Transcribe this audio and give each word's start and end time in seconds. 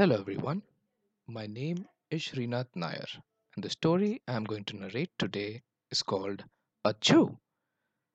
Hello 0.00 0.16
everyone, 0.16 0.62
my 1.26 1.46
name 1.46 1.86
is 2.10 2.22
Srinath 2.22 2.74
Nair, 2.74 3.04
and 3.54 3.62
the 3.62 3.68
story 3.68 4.22
I 4.26 4.32
am 4.32 4.44
going 4.44 4.64
to 4.64 4.76
narrate 4.76 5.10
today 5.18 5.60
is 5.90 6.02
called 6.02 6.42
Achoo 6.86 7.36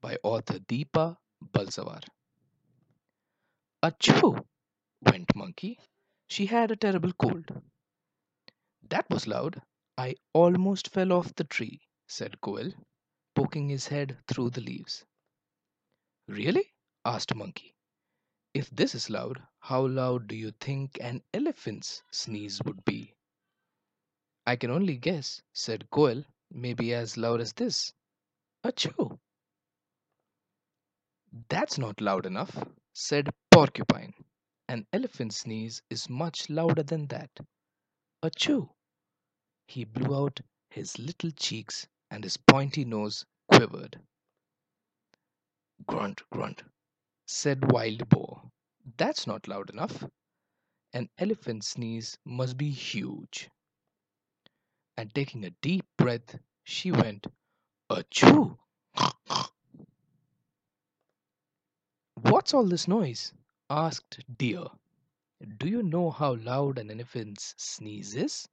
by 0.00 0.16
author 0.22 0.60
Deepa 0.60 1.16
Balsawar. 1.42 2.02
Achoo! 3.82 4.44
went 5.10 5.34
Monkey. 5.34 5.80
She 6.28 6.46
had 6.46 6.70
a 6.70 6.76
terrible 6.76 7.12
cold. 7.14 7.50
That 8.88 9.10
was 9.10 9.26
loud. 9.26 9.60
I 9.98 10.14
almost 10.32 10.86
fell 10.90 11.12
off 11.12 11.34
the 11.34 11.42
tree, 11.42 11.80
said 12.06 12.40
Quail, 12.40 12.70
poking 13.34 13.70
his 13.70 13.88
head 13.88 14.18
through 14.28 14.50
the 14.50 14.60
leaves. 14.60 15.04
Really? 16.28 16.74
asked 17.04 17.34
Monkey. 17.34 17.74
If 18.54 18.68
this 18.68 18.94
is 18.94 19.08
loud, 19.08 19.42
how 19.60 19.86
loud 19.86 20.28
do 20.28 20.36
you 20.36 20.50
think 20.50 20.98
an 21.00 21.22
elephant's 21.32 22.02
sneeze 22.10 22.60
would 22.64 22.84
be? 22.84 23.14
I 24.46 24.56
can 24.56 24.70
only 24.70 24.98
guess, 24.98 25.40
said 25.54 25.88
Quail, 25.90 26.24
maybe 26.50 26.92
as 26.92 27.16
loud 27.16 27.40
as 27.40 27.54
this. 27.54 27.94
Achoo! 28.62 29.18
That's 31.48 31.78
not 31.78 32.00
loud 32.02 32.26
enough, 32.26 32.62
said 32.92 33.30
Porcupine. 33.50 34.12
An 34.68 34.86
elephant's 34.92 35.38
sneeze 35.38 35.80
is 35.88 36.10
much 36.10 36.50
louder 36.50 36.82
than 36.82 37.06
that. 37.06 37.30
Achoo! 38.22 38.74
He 39.66 39.84
blew 39.84 40.14
out 40.14 40.40
his 40.68 40.98
little 40.98 41.30
cheeks 41.30 41.86
and 42.10 42.22
his 42.22 42.36
pointy 42.36 42.84
nose 42.84 43.24
quivered. 43.50 43.98
Grunt, 45.86 46.20
grunt, 46.30 46.62
said 47.32 47.72
Wild 47.72 48.08
Boar. 48.10 48.42
That's 48.98 49.26
not 49.26 49.48
loud 49.48 49.70
enough. 49.70 50.04
An 50.92 51.08
elephant's 51.16 51.68
sneeze 51.68 52.18
must 52.26 52.58
be 52.58 52.70
huge. 52.70 53.48
And 54.98 55.12
taking 55.14 55.42
a 55.44 55.50
deep 55.62 55.86
breath, 55.96 56.38
she 56.62 56.92
went, 56.92 57.26
Achoo! 57.90 58.58
What's 62.16 62.52
all 62.52 62.66
this 62.66 62.86
noise? 62.86 63.32
asked 63.70 64.20
Deer. 64.36 64.66
Do 65.56 65.68
you 65.68 65.82
know 65.82 66.10
how 66.10 66.34
loud 66.34 66.78
an 66.78 66.90
elephant's 66.90 67.54
sneeze 67.56 68.14
is? 68.14 68.46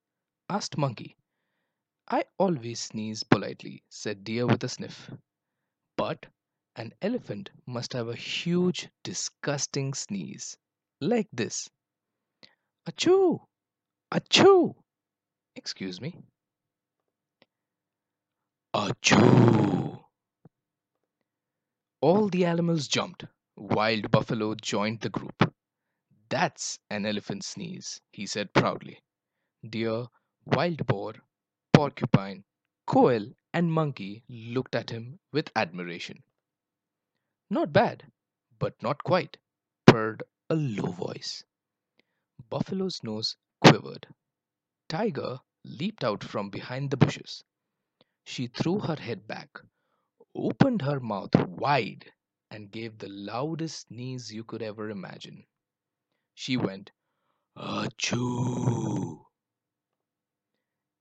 asked 0.49 0.77
Monkey. 0.77 1.17
I 2.07 2.23
always 2.37 2.79
sneeze 2.79 3.23
politely, 3.23 3.83
said 3.89 4.23
Deer 4.23 4.47
with 4.47 4.63
a 4.63 4.69
sniff. 4.69 5.11
But 5.97 6.27
an 6.79 6.93
elephant 7.01 7.49
must 7.65 7.91
have 7.91 8.07
a 8.07 8.15
huge, 8.15 8.87
disgusting 9.03 9.93
sneeze, 9.93 10.55
like 11.01 11.27
this. 11.33 11.69
Achoo! 12.87 13.41
Achoo! 14.13 14.75
Excuse 15.57 15.99
me. 15.99 16.15
Achoo! 18.73 20.05
All 21.99 22.29
the 22.29 22.45
animals 22.45 22.87
jumped. 22.87 23.25
Wild 23.57 24.09
Buffalo 24.09 24.55
joined 24.55 25.01
the 25.01 25.09
group. 25.09 25.53
That's 26.29 26.79
an 26.89 27.05
elephant 27.05 27.43
sneeze, 27.43 27.99
he 28.13 28.25
said 28.25 28.53
proudly. 28.53 29.01
Deer, 29.69 30.07
Wild 30.45 30.87
Boar, 30.87 31.15
Porcupine, 31.73 32.45
Quail, 32.87 33.33
and 33.53 33.69
Monkey 33.69 34.23
looked 34.29 34.75
at 34.75 34.91
him 34.91 35.19
with 35.33 35.51
admiration. 35.57 36.23
Not 37.51 37.73
bad, 37.73 38.11
but 38.59 38.81
not 38.83 39.03
quite, 39.03 39.37
purred 39.87 40.21
a 40.49 40.55
low 40.55 40.91
voice. 40.91 41.43
Buffalo's 42.49 43.01
nose 43.03 43.37
quivered. 43.59 44.07
Tiger 44.87 45.39
leaped 45.63 46.03
out 46.03 46.23
from 46.23 46.49
behind 46.49 46.91
the 46.91 46.97
bushes. 46.97 47.43
She 48.25 48.47
threw 48.47 48.79
her 48.79 48.95
head 48.95 49.27
back, 49.27 49.49
opened 50.35 50.83
her 50.83 50.99
mouth 50.99 51.33
wide, 51.35 52.13
and 52.51 52.71
gave 52.71 52.97
the 52.97 53.09
loudest 53.09 53.87
sneeze 53.87 54.31
you 54.31 54.43
could 54.43 54.61
ever 54.61 54.89
imagine. 54.89 55.45
She 56.35 56.55
went, 56.55 56.91
Achoo! 57.55 59.25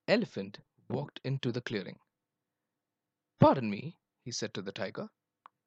Elephant 0.06 0.61
walked 0.89 1.21
into 1.22 1.53
the 1.53 1.61
clearing. 1.61 1.99
Pardon 3.39 3.69
me, 3.69 3.99
he 4.25 4.33
said 4.33 4.55
to 4.55 4.62
the 4.62 4.72
tiger. 4.72 5.11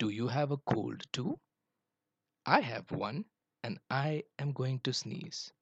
Do 0.02 0.10
you 0.10 0.30
have 0.30 0.50
a 0.50 0.58
cold 0.58 1.04
too? 1.14 1.40
I 2.44 2.62
have 2.62 2.90
one, 2.90 3.26
and 3.64 3.80
I 3.88 4.24
am 4.40 4.52
going 4.52 4.80
to 4.80 4.94
sneeze. 4.94 5.54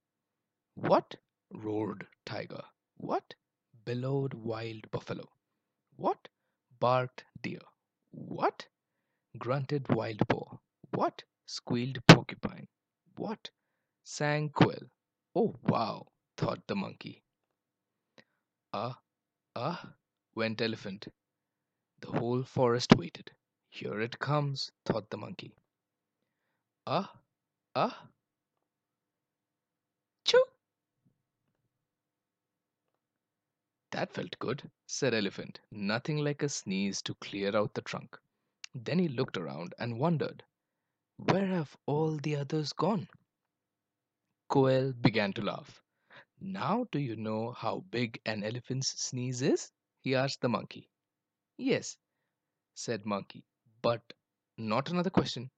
What? 0.75 1.17
roared 1.51 2.07
Tiger. 2.25 2.63
What? 2.95 3.33
bellowed 3.83 4.33
Wild 4.33 4.89
Buffalo. 4.91 5.29
What? 5.97 6.29
barked 6.79 7.25
Deer. 7.41 7.59
What? 8.11 8.65
grunted 9.37 9.89
Wild 9.89 10.25
Boar. 10.29 10.61
What? 10.91 11.21
squealed 11.45 11.99
Porcupine. 12.07 12.69
What? 13.17 13.49
sang 14.05 14.51
Quail. 14.51 14.89
Oh, 15.35 15.53
wow, 15.63 16.07
thought 16.37 16.65
the 16.65 16.77
monkey. 16.77 17.23
Ah, 18.71 19.01
ah, 19.53 19.95
went 20.33 20.61
Elephant. 20.61 21.09
The 21.99 22.11
whole 22.17 22.43
forest 22.43 22.95
waited. 22.95 23.33
Here 23.71 24.01
it 24.01 24.19
comes, 24.19 24.71
thought 24.85 25.09
the 25.09 25.17
monkey. 25.17 25.53
Ah, 26.85 27.13
ah, 27.75 28.09
choo! 30.25 30.43
That 33.91 34.11
felt 34.13 34.37
good, 34.39 34.69
said 34.87 35.13
Elephant. 35.13 35.61
Nothing 35.71 36.17
like 36.17 36.43
a 36.43 36.49
sneeze 36.49 37.01
to 37.03 37.13
clear 37.15 37.55
out 37.55 37.73
the 37.73 37.81
trunk. 37.81 38.17
Then 38.75 38.99
he 38.99 39.07
looked 39.07 39.37
around 39.37 39.73
and 39.79 39.99
wondered, 39.99 40.43
where 41.17 41.45
have 41.47 41.77
all 41.85 42.17
the 42.17 42.35
others 42.35 42.73
gone? 42.73 43.07
Quail 44.49 44.93
began 44.93 45.31
to 45.33 45.41
laugh. 45.41 45.81
Now 46.41 46.85
do 46.91 46.99
you 46.99 47.15
know 47.15 47.51
how 47.53 47.79
big 47.91 48.19
an 48.25 48.43
elephant's 48.43 48.89
sneeze 49.01 49.41
is? 49.41 49.71
he 50.01 50.15
asked 50.15 50.41
the 50.41 50.49
monkey. 50.49 50.89
Yes, 51.57 51.97
said 52.73 53.05
Monkey, 53.05 53.45
but 53.81 54.01
not 54.57 54.89
another 54.89 55.09
question, 55.09 55.51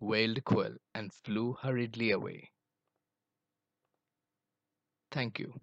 wailed 0.00 0.44
Quail 0.44 0.76
and 0.94 1.12
flew 1.12 1.54
hurriedly 1.54 2.10
away. 2.10 2.50
Thank 5.10 5.38
you. 5.38 5.60